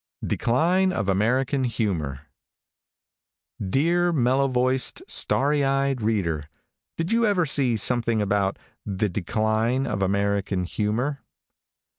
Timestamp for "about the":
8.19-9.09